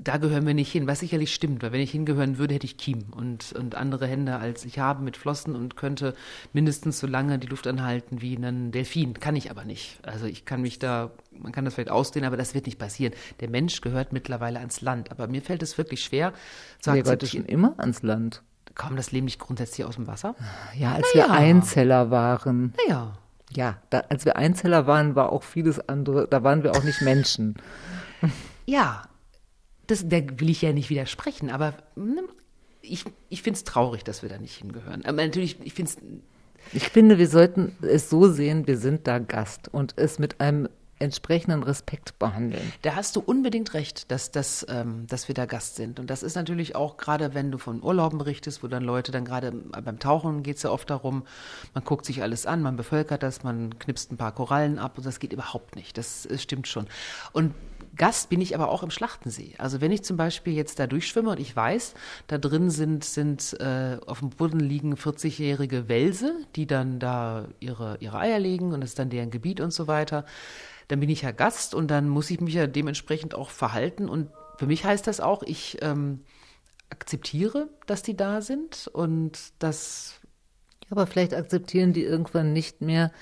[0.00, 2.76] da gehören wir nicht hin, was sicherlich stimmt, weil wenn ich hingehören würde, hätte ich
[2.76, 6.14] Kiem und, und andere Hände als ich habe mit Flossen und könnte
[6.52, 9.14] mindestens so lange die Luft anhalten wie ein Delfin.
[9.14, 9.98] Kann ich aber nicht.
[10.02, 13.12] Also ich kann mich da, man kann das vielleicht ausdehnen, aber das wird nicht passieren.
[13.40, 15.10] Der Mensch gehört mittlerweile ans Land.
[15.10, 16.32] Aber mir fällt es wirklich schwer
[16.80, 17.44] zu Wir akzeptieren.
[17.44, 18.42] immer ans Land.
[18.74, 20.36] Kam das Leben nicht grundsätzlich aus dem Wasser?
[20.76, 21.26] Ja, als naja.
[21.26, 22.72] wir Einzeller waren.
[22.86, 23.18] Naja.
[23.50, 27.00] Ja, da, als wir Einzeller waren, war auch vieles andere, da waren wir auch nicht
[27.00, 27.56] Menschen.
[28.66, 29.08] Ja,
[29.88, 32.28] das, da will ich ja nicht widersprechen, aber hm,
[32.82, 35.04] ich, ich finde es traurig, dass wir da nicht hingehören.
[35.04, 35.98] Aber natürlich, ich finde es.
[36.72, 40.68] Ich finde, wir sollten es so sehen, wir sind da Gast und es mit einem
[40.98, 42.72] entsprechenden Respekt behandeln.
[42.82, 46.00] Da hast du unbedingt recht, dass, dass, ähm, dass wir da Gast sind.
[46.00, 49.24] Und das ist natürlich auch gerade, wenn du von Urlauben berichtest, wo dann Leute dann
[49.24, 51.24] gerade beim Tauchen geht es ja oft darum,
[51.72, 55.06] man guckt sich alles an, man bevölkert das, man knipst ein paar Korallen ab und
[55.06, 55.96] das geht überhaupt nicht.
[55.96, 56.86] Das, das stimmt schon.
[57.32, 57.54] Und
[57.98, 59.54] Gast bin ich aber auch im Schlachtensee.
[59.58, 61.94] Also wenn ich zum Beispiel jetzt da durchschwimme und ich weiß,
[62.28, 67.98] da drin sind, sind äh, auf dem Boden liegen 40-jährige Welse, die dann da ihre,
[68.00, 70.24] ihre Eier legen und das ist dann deren Gebiet und so weiter
[70.88, 74.08] dann bin ich ja Gast und dann muss ich mich ja dementsprechend auch verhalten.
[74.08, 76.24] Und für mich heißt das auch, ich ähm,
[76.90, 80.20] akzeptiere, dass die da sind und dass.
[80.84, 83.12] Ja, aber vielleicht akzeptieren die irgendwann nicht mehr,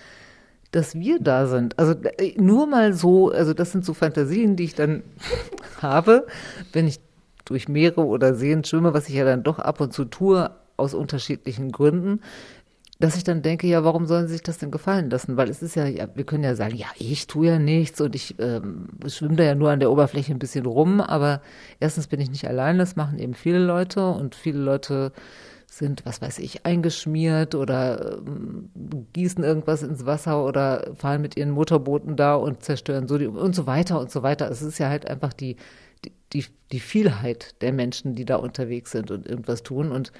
[0.72, 1.79] dass wir da sind.
[1.79, 5.02] Also äh, nur mal so, also das sind so Fantasien, die ich dann
[5.83, 6.26] habe,
[6.72, 7.00] wenn ich
[7.44, 10.94] durch Meere oder Seen schwimme, was ich ja dann doch ab und zu tue, aus
[10.94, 12.20] unterschiedlichen Gründen
[12.98, 15.37] dass ich dann denke, ja, warum sollen sie sich das denn gefallen lassen?
[15.37, 18.14] Weil es ist ja, ja wir können ja sagen, ja, ich tue ja nichts und
[18.14, 21.42] ich ähm, schwimme da ja nur an der Oberfläche ein bisschen rum, aber
[21.79, 25.12] erstens bin ich nicht allein, das machen eben viele Leute und viele Leute
[25.66, 28.70] sind, was weiß ich, eingeschmiert oder ähm,
[29.12, 33.55] gießen irgendwas ins Wasser oder fahren mit ihren Motorbooten da und zerstören so die und
[33.55, 34.50] so weiter und so weiter.
[34.50, 35.57] Es ist ja halt einfach die,
[36.33, 40.12] die, die, Vielheit der Menschen, die da unterwegs sind und irgendwas tun und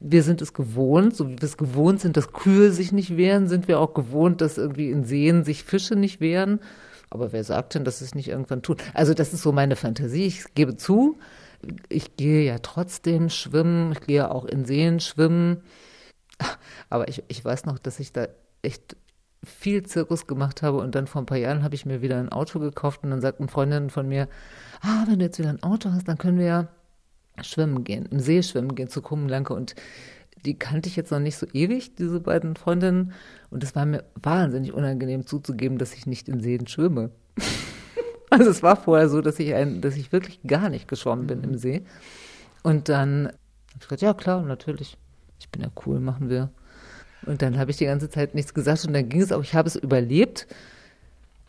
[0.00, 3.48] wir sind es gewohnt, so wie wir es gewohnt sind, dass Kühe sich nicht wehren,
[3.48, 6.60] sind wir auch gewohnt, dass irgendwie in Seen sich Fische nicht wehren.
[7.10, 8.76] Aber wer sagt denn, dass es nicht irgendwann tun?
[8.92, 10.26] Also das ist so meine Fantasie.
[10.26, 11.16] Ich gebe zu,
[11.88, 15.62] ich gehe ja trotzdem schwimmen, ich gehe auch in Seen schwimmen.
[16.90, 18.26] Aber ich, ich weiß noch, dass ich da
[18.62, 18.96] echt
[19.44, 22.30] viel Zirkus gemacht habe und dann vor ein paar Jahren habe ich mir wieder ein
[22.30, 24.28] Auto gekauft und dann sagten Freundinnen von mir,
[24.80, 26.68] ah, wenn du jetzt wieder ein Auto hast, dann können wir ja
[27.42, 29.74] schwimmen gehen, im See schwimmen gehen zu Krummenlanke und
[30.44, 33.12] die kannte ich jetzt noch nicht so ewig, diese beiden Freundinnen.
[33.50, 37.10] Und es war mir wahnsinnig unangenehm zuzugeben, dass ich nicht in Seen schwimme.
[38.38, 41.42] Also es war vorher so, dass ich ein, dass ich wirklich gar nicht geschwommen bin
[41.42, 41.82] im See.
[42.62, 43.36] Und dann habe
[43.74, 44.96] ich gesagt, ja klar, natürlich.
[45.38, 46.50] Ich bin ja cool, machen wir.
[47.26, 49.54] Und dann habe ich die ganze Zeit nichts gesagt und dann ging es auch, ich
[49.54, 50.46] habe es überlebt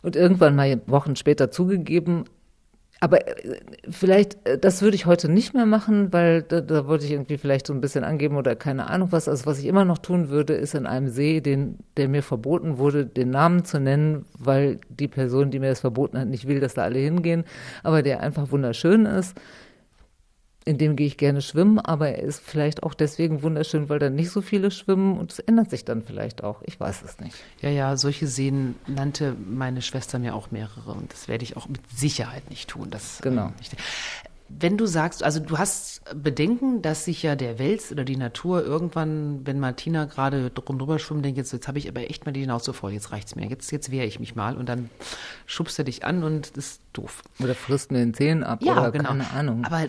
[0.02, 2.24] und irgendwann mal Wochen später zugegeben,
[3.00, 7.04] aber äh, vielleicht, äh, das würde ich heute nicht mehr machen, weil da, da wollte
[7.04, 9.28] ich irgendwie vielleicht so ein bisschen angeben oder keine Ahnung was.
[9.28, 12.78] Also was ich immer noch tun würde, ist in einem See, den, der mir verboten
[12.78, 16.60] wurde, den Namen zu nennen, weil die Person, die mir das verboten hat, nicht will,
[16.60, 17.44] dass da alle hingehen,
[17.82, 19.36] aber der einfach wunderschön ist
[20.66, 24.10] in dem gehe ich gerne schwimmen, aber er ist vielleicht auch deswegen wunderschön, weil da
[24.10, 26.60] nicht so viele schwimmen und es ändert sich dann vielleicht auch.
[26.64, 27.36] Ich weiß es nicht.
[27.62, 31.68] Ja, ja, solche Seen nannte meine Schwester mir auch mehrere und das werde ich auch
[31.68, 32.90] mit Sicherheit nicht tun.
[32.90, 33.46] Das, genau.
[33.46, 33.52] Äh,
[34.48, 38.64] wenn du sagst, also du hast Bedenken, dass sich ja der Wels oder die Natur
[38.64, 42.32] irgendwann, wenn Martina gerade drum drüber schwimmt, denkt, jetzt, jetzt habe ich aber echt mal
[42.32, 44.88] die Schnauze voll, jetzt reicht's mir, jetzt, jetzt wehre ich mich mal und dann
[45.46, 47.22] schubst er dich an und das ist doof.
[47.40, 49.08] Oder frisst mir den Zehen ab ja, oder genau.
[49.08, 49.64] keine Ahnung.
[49.64, 49.88] Aber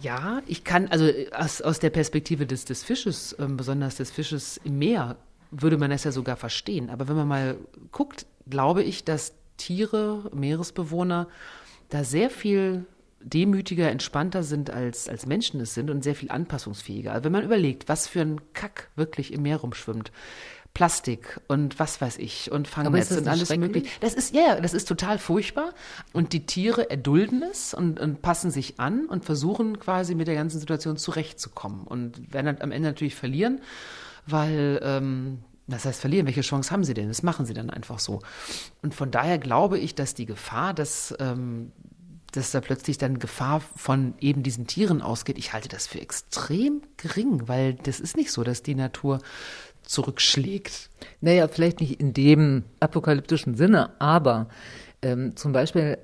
[0.00, 4.60] ja, ich kann, also aus, aus der Perspektive des, des Fisches, ähm, besonders des Fisches
[4.62, 5.16] im Meer,
[5.50, 6.90] würde man das ja sogar verstehen.
[6.90, 7.56] Aber wenn man mal
[7.92, 11.28] guckt, glaube ich, dass Tiere, Meeresbewohner
[11.88, 12.84] da sehr viel
[13.26, 17.12] demütiger, entspannter sind, als, als Menschen es sind und sehr viel anpassungsfähiger.
[17.12, 20.12] Also wenn man überlegt, was für ein Kack wirklich im Meer rumschwimmt,
[20.74, 23.88] Plastik und was weiß ich und Fangnetz und alles mögliche.
[24.00, 25.72] Das ist ja, das ist total furchtbar
[26.12, 30.34] und die Tiere erdulden es und, und, passen sich an und versuchen quasi mit der
[30.34, 33.62] ganzen Situation zurechtzukommen und werden am Ende natürlich verlieren,
[34.26, 37.08] weil ähm, das heißt verlieren, welche Chance haben sie denn?
[37.08, 38.20] Das machen sie dann einfach so.
[38.82, 41.72] Und von daher glaube ich, dass die Gefahr, dass ähm,
[42.32, 46.82] dass da plötzlich dann Gefahr von eben diesen Tieren ausgeht, ich halte das für extrem
[46.96, 49.20] gering, weil das ist nicht so, dass die Natur
[49.82, 50.90] zurückschlägt.
[51.20, 54.48] Naja, vielleicht nicht in dem apokalyptischen Sinne, aber
[55.02, 55.98] ähm, zum Beispiel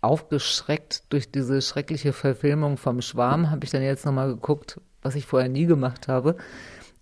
[0.00, 5.26] aufgeschreckt durch diese schreckliche Verfilmung vom Schwarm habe ich dann jetzt nochmal geguckt, was ich
[5.26, 6.36] vorher nie gemacht habe,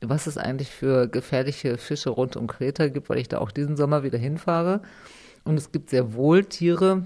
[0.01, 3.77] was es eigentlich für gefährliche Fische rund um Kreta gibt, weil ich da auch diesen
[3.77, 4.83] Sommer wieder hinfahre.
[5.45, 7.05] Und es gibt sehr wohl Tiere,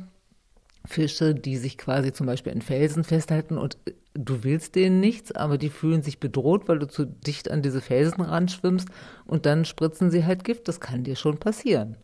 [0.86, 3.78] Fische, die sich quasi zum Beispiel in Felsen festhalten und
[4.14, 7.80] du willst denen nichts, aber die fühlen sich bedroht, weil du zu dicht an diese
[7.80, 8.88] Felsen ranschwimmst
[9.26, 10.68] und dann spritzen sie halt Gift.
[10.68, 11.96] Das kann dir schon passieren.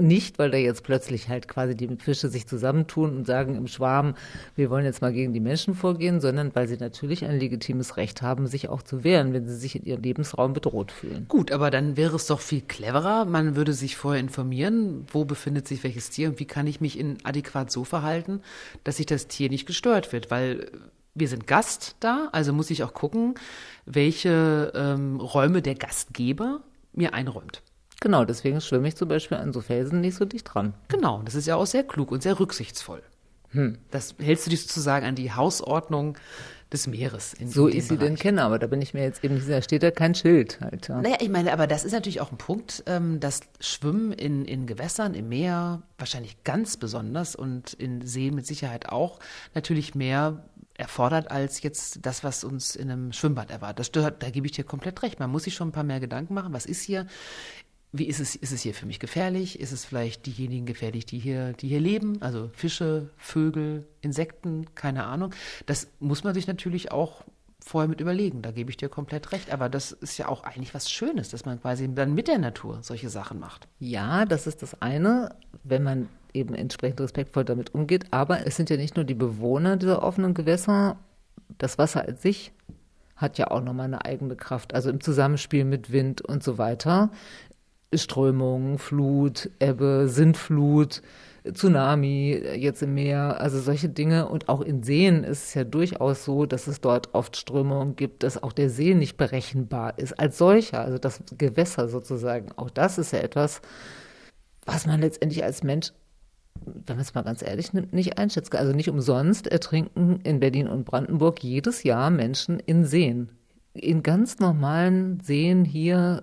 [0.00, 4.14] Nicht, weil da jetzt plötzlich halt quasi die Fische sich zusammentun und sagen im Schwarm,
[4.56, 8.22] wir wollen jetzt mal gegen die Menschen vorgehen, sondern weil sie natürlich ein legitimes Recht
[8.22, 11.26] haben, sich auch zu wehren, wenn sie sich in ihrem Lebensraum bedroht fühlen.
[11.28, 13.26] Gut, aber dann wäre es doch viel cleverer.
[13.26, 16.98] Man würde sich vorher informieren, wo befindet sich welches Tier und wie kann ich mich
[16.98, 18.40] in adäquat so verhalten,
[18.82, 20.66] dass sich das Tier nicht gestört wird, weil
[21.20, 23.34] wir sind Gast da, also muss ich auch gucken,
[23.86, 26.60] welche ähm, Räume der Gastgeber
[26.92, 27.62] mir einräumt.
[28.00, 30.74] Genau, deswegen schwimme ich zum Beispiel an so Felsen nicht so dicht dran.
[30.88, 33.02] Genau, das ist ja auch sehr klug und sehr rücksichtsvoll.
[33.50, 33.78] Hm.
[33.90, 36.16] Das hältst du dich sozusagen an die Hausordnung
[36.72, 37.34] des Meeres.
[37.46, 39.90] so ich sie denn kenne, aber da bin ich mir jetzt eben sicher, steht da
[39.90, 40.88] kein Schild halt.
[40.88, 41.00] Ja.
[41.00, 44.66] Naja, ich meine, aber das ist natürlich auch ein Punkt, ähm, dass Schwimmen in, in
[44.66, 49.18] Gewässern, im Meer wahrscheinlich ganz besonders und in Seen mit Sicherheit auch
[49.54, 50.44] natürlich mehr
[50.80, 53.78] erfordert als jetzt das, was uns in einem Schwimmbad erwartet.
[53.80, 55.20] Das, da, da gebe ich dir komplett recht.
[55.20, 56.52] Man muss sich schon ein paar mehr Gedanken machen.
[56.52, 57.06] Was ist hier?
[57.92, 59.58] Wie ist es, ist es hier für mich gefährlich?
[59.58, 62.22] Ist es vielleicht diejenigen gefährlich, die hier, die hier leben?
[62.22, 65.34] Also Fische, Vögel, Insekten, keine Ahnung.
[65.66, 67.24] Das muss man sich natürlich auch
[67.58, 68.42] vorher mit überlegen.
[68.42, 69.52] Da gebe ich dir komplett recht.
[69.52, 72.78] Aber das ist ja auch eigentlich was Schönes, dass man quasi dann mit der Natur
[72.82, 73.68] solche Sachen macht.
[73.80, 75.34] Ja, das ist das eine.
[75.62, 78.06] Wenn man eben entsprechend respektvoll damit umgeht.
[78.10, 80.96] Aber es sind ja nicht nur die Bewohner dieser offenen Gewässer.
[81.58, 82.52] Das Wasser als sich
[83.16, 84.74] hat ja auch nochmal eine eigene Kraft.
[84.74, 87.10] Also im Zusammenspiel mit Wind und so weiter.
[87.92, 91.02] Strömung, Flut, Ebbe, Sintflut,
[91.52, 94.28] Tsunami jetzt im Meer, also solche Dinge.
[94.28, 98.22] Und auch in Seen ist es ja durchaus so, dass es dort oft Strömungen gibt,
[98.22, 102.52] dass auch der See nicht berechenbar ist als solcher, also das Gewässer sozusagen.
[102.56, 103.60] Auch das ist ja etwas,
[104.66, 105.92] was man letztendlich als Mensch
[106.64, 110.68] wenn man es mal ganz ehrlich nimmt, nicht einschätzen Also nicht umsonst ertrinken in Berlin
[110.68, 113.30] und Brandenburg jedes Jahr Menschen in Seen.
[113.72, 116.22] In ganz normalen Seen hier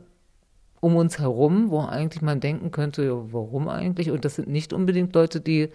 [0.79, 4.11] um uns herum, wo eigentlich man denken könnte, warum eigentlich?
[4.11, 5.69] Und das sind nicht unbedingt Leute, die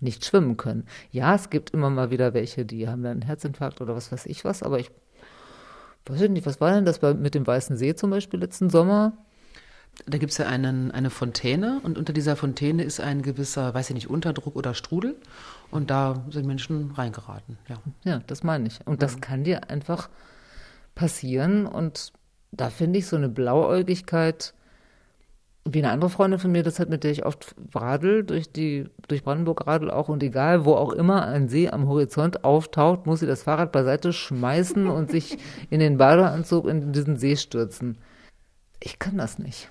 [0.00, 0.86] nicht schwimmen können.
[1.10, 4.26] Ja, es gibt immer mal wieder welche, die haben dann einen Herzinfarkt oder was weiß
[4.26, 4.90] ich was, aber ich
[6.06, 9.16] weiß nicht, was war denn das mit dem Weißen See zum Beispiel letzten Sommer?
[10.06, 13.90] Da gibt es ja einen, eine Fontäne und unter dieser Fontäne ist ein gewisser, weiß
[13.90, 15.16] ich nicht, Unterdruck oder Strudel
[15.70, 17.58] und da sind Menschen reingeraten.
[17.68, 18.80] Ja, ja das meine ich.
[18.86, 20.08] Und das kann dir einfach
[20.94, 22.12] passieren und
[22.52, 24.54] da finde ich so eine Blauäugigkeit,
[25.66, 28.84] wie eine andere Freundin von mir das hat, mit der ich oft radel, durch die,
[29.08, 33.20] durch Brandenburg radel auch und egal, wo auch immer ein See am Horizont auftaucht, muss
[33.20, 35.38] sie das Fahrrad beiseite schmeißen und sich
[35.70, 37.96] in den Badeanzug in diesen See stürzen.
[38.80, 39.68] Ich kann das nicht.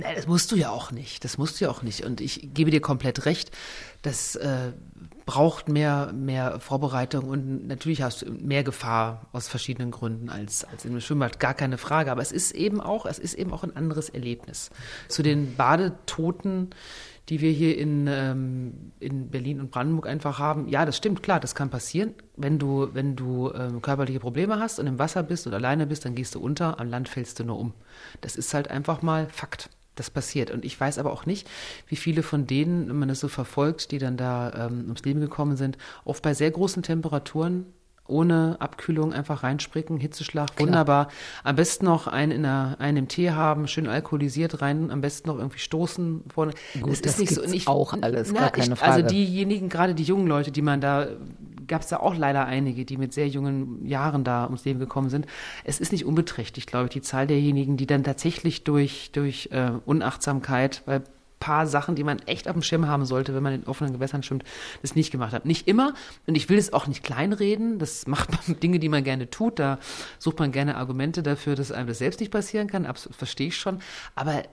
[0.00, 1.24] Nein, das musst du ja auch nicht.
[1.24, 2.04] Das musst du ja auch nicht.
[2.04, 3.50] Und ich gebe dir komplett recht.
[4.02, 4.72] Das äh,
[5.26, 10.84] braucht mehr, mehr Vorbereitung und natürlich hast du mehr Gefahr aus verschiedenen Gründen als, als
[10.84, 11.38] in einem Schwimmbad.
[11.38, 12.10] Gar keine Frage.
[12.10, 14.70] Aber es ist eben auch, es ist eben auch ein anderes Erlebnis.
[15.08, 16.70] Zu den Badetoten,
[17.28, 20.66] die wir hier in, ähm, in Berlin und Brandenburg einfach haben.
[20.66, 22.14] Ja, das stimmt, klar, das kann passieren.
[22.36, 26.04] Wenn du, wenn du ähm, körperliche Probleme hast und im Wasser bist und alleine bist,
[26.04, 27.72] dann gehst du unter, am Land fällst du nur um.
[28.20, 30.50] Das ist halt einfach mal Fakt das passiert.
[30.50, 31.48] Und ich weiß aber auch nicht,
[31.86, 35.20] wie viele von denen, wenn man das so verfolgt, die dann da ähm, ums Leben
[35.20, 37.66] gekommen sind, oft bei sehr großen Temperaturen
[38.06, 40.66] ohne Abkühlung einfach reinspringen, Hitzeschlag, Klar.
[40.66, 41.08] wunderbar.
[41.44, 45.28] Am besten noch einen, in einer, einen im Tee haben, schön alkoholisiert rein, am besten
[45.28, 46.24] noch irgendwie stoßen.
[46.32, 46.52] Vorne.
[46.80, 47.42] Gut, das, das ist nicht so.
[47.42, 49.04] Ich, auch alles, na, gar keine ich, also Frage.
[49.04, 51.08] Also diejenigen, gerade die jungen Leute, die man da
[51.70, 55.08] gab es da auch leider einige, die mit sehr jungen Jahren da ums Leben gekommen
[55.08, 55.26] sind.
[55.62, 59.70] Es ist nicht unbeträchtlich, glaube ich, die Zahl derjenigen, die dann tatsächlich durch, durch äh,
[59.86, 61.04] Unachtsamkeit, weil
[61.40, 64.22] paar Sachen, die man echt auf dem Schirm haben sollte, wenn man in offenen Gewässern
[64.22, 64.44] schwimmt,
[64.82, 65.46] das nicht gemacht hat.
[65.46, 65.94] Nicht immer,
[66.26, 69.58] und ich will es auch nicht kleinreden, das macht man Dinge, die man gerne tut,
[69.58, 69.78] da
[70.18, 73.56] sucht man gerne Argumente dafür, dass einem das selbst nicht passieren kann, absolut, verstehe ich
[73.56, 73.80] schon,
[74.14, 74.44] aber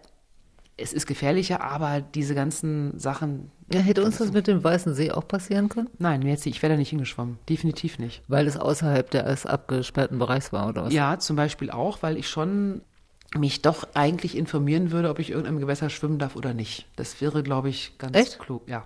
[0.78, 3.52] es ist gefährlicher, aber diese ganzen Sachen.
[3.74, 5.90] Ja, hätte uns das mit dem Weißen See auch passieren können?
[5.98, 7.40] Nein, jetzt ich wäre da nicht hingeschwommen.
[7.50, 8.22] Definitiv nicht.
[8.28, 10.94] Weil es außerhalb des abgesperrten Bereichs war, oder was?
[10.94, 12.82] Ja, zum Beispiel auch, weil ich schon
[13.36, 16.88] mich doch eigentlich informieren würde, ob ich irgendeinem Gewässer schwimmen darf oder nicht.
[16.96, 18.40] Das wäre, glaube ich, ganz Echt?
[18.40, 18.68] klug.
[18.68, 18.86] Ja.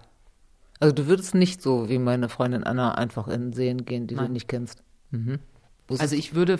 [0.79, 4.27] Also du würdest nicht so wie meine Freundin Anna einfach in Seen gehen, die Nein.
[4.27, 4.81] du nicht kennst.
[5.11, 5.39] Mhm.
[5.99, 6.59] Also ich würde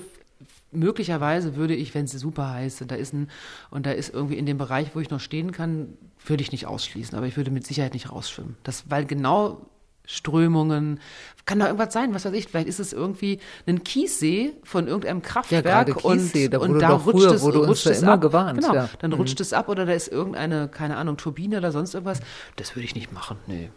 [0.71, 3.29] möglicherweise würde ich, wenn es super heiß ist, da ist ein
[3.69, 6.65] und da ist irgendwie in dem Bereich, wo ich noch stehen kann, würde ich nicht
[6.65, 8.57] ausschließen, aber ich würde mit Sicherheit nicht rausschwimmen.
[8.63, 9.65] Das, weil genau
[10.05, 10.99] Strömungen,
[11.45, 15.21] kann da irgendwas sein, was weiß ich, vielleicht ist es irgendwie ein Kiessee von irgendeinem
[15.21, 18.21] Kraftwerk Ja, Kiessee, und, da und da rutscht früher, es, wurde rutscht es immer ab.
[18.21, 18.89] gewarnt, Genau, ja.
[18.99, 19.17] dann Mhm.
[19.17, 22.19] rutscht es ab oder da ist irgendeine, keine Ahnung, Turbine oder sonst irgendwas.
[22.57, 23.71] Das würde ich nicht machen, nee,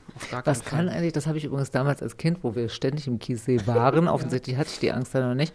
[0.44, 3.66] Was kann eigentlich, das habe ich übrigens damals als Kind, wo wir ständig im Kiessee
[3.66, 5.54] waren, offensichtlich hatte ich die Angst da noch nicht.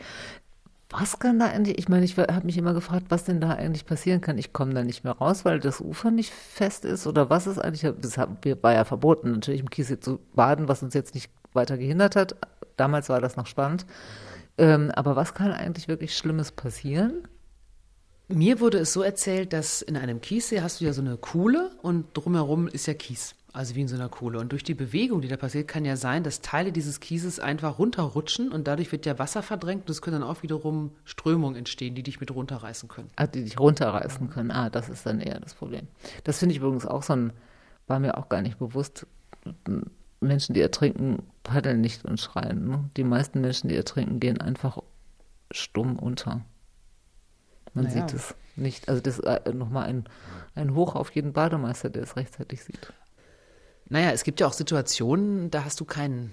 [0.91, 3.85] Was kann da eigentlich, ich meine, ich habe mich immer gefragt, was denn da eigentlich
[3.85, 4.39] passieren kann.
[4.39, 7.59] Ich komme da nicht mehr raus, weil das Ufer nicht fest ist oder was ist
[7.59, 11.77] eigentlich, das war ja verboten, natürlich im Kiessee zu baden, was uns jetzt nicht weiter
[11.77, 12.35] gehindert hat.
[12.75, 13.85] Damals war das noch spannend.
[14.57, 17.27] Ähm, aber was kann eigentlich wirklich Schlimmes passieren?
[18.27, 21.71] Mir wurde es so erzählt, dass in einem Kiessee hast du ja so eine Kuhle
[21.81, 23.35] und drumherum ist ja Kies.
[23.51, 24.39] Also wie in so einer Kuhle.
[24.39, 27.79] Und durch die Bewegung, die da passiert, kann ja sein, dass Teile dieses Kieses einfach
[27.79, 31.95] runterrutschen und dadurch wird ja Wasser verdrängt und es können dann auch wiederum Strömungen entstehen,
[31.95, 33.09] die dich mit runterreißen können.
[33.15, 34.51] Ah, die dich runterreißen können.
[34.51, 35.87] Ah, das ist dann eher das Problem.
[36.25, 37.33] Das finde ich übrigens auch so ein,
[37.87, 39.07] war mir auch gar nicht bewusst.
[40.21, 42.67] Menschen, die ertrinken, paddeln nicht und schreien.
[42.67, 42.89] Ne?
[42.97, 44.77] Die meisten Menschen, die ertrinken, gehen einfach
[45.49, 46.41] stumm unter.
[47.73, 48.07] Man Naja.
[48.07, 48.89] sieht es nicht.
[48.89, 50.05] Also das ist nochmal ein,
[50.55, 52.93] ein Hoch auf jeden Bademeister, der es rechtzeitig sieht.
[53.89, 56.31] Naja, es gibt ja auch Situationen, da hast du keinen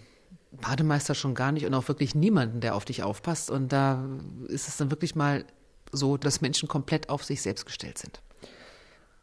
[0.52, 3.50] Bademeister schon gar nicht und auch wirklich niemanden, der auf dich aufpasst.
[3.50, 4.06] Und da
[4.48, 5.44] ist es dann wirklich mal
[5.90, 8.20] so, dass Menschen komplett auf sich selbst gestellt sind.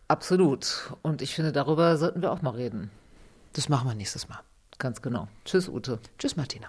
[0.08, 0.93] Absolut.
[1.02, 2.91] Und ich finde, darüber sollten wir auch mal reden.
[3.54, 4.39] Das machen wir nächstes Mal.
[4.80, 5.28] Ganz genau.
[5.46, 6.00] Tschüss, Ute.
[6.17, 6.67] Tschüss, Martina.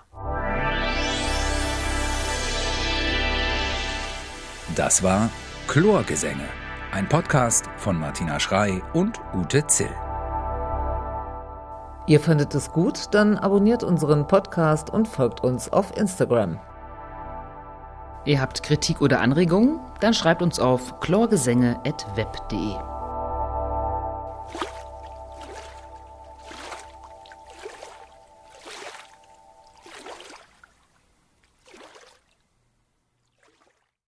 [4.77, 5.31] Das war
[5.66, 6.48] Chlorgesänge,
[6.92, 10.03] ein Podcast von Martina Schrei und Ute Zill.
[12.06, 13.14] Ihr findet es gut?
[13.14, 16.60] Dann abonniert unseren Podcast und folgt uns auf Instagram.
[18.26, 19.80] Ihr habt Kritik oder Anregungen?
[20.00, 22.93] Dann schreibt uns auf chlorgesänge.web.de.